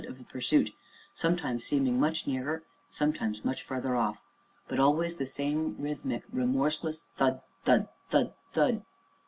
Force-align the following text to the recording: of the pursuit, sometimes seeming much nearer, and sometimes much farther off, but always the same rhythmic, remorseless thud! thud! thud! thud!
of 0.07 0.17
the 0.17 0.23
pursuit, 0.23 0.71
sometimes 1.13 1.63
seeming 1.63 1.99
much 1.99 2.25
nearer, 2.25 2.55
and 2.55 2.63
sometimes 2.89 3.45
much 3.45 3.61
farther 3.61 3.95
off, 3.95 4.23
but 4.67 4.79
always 4.79 5.17
the 5.17 5.27
same 5.27 5.75
rhythmic, 5.77 6.23
remorseless 6.33 7.03
thud! 7.17 7.39
thud! 7.65 7.87
thud! 8.09 8.33
thud! 8.51 8.81